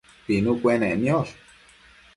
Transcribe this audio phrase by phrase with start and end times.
[0.25, 1.33] pinu cuenec niosh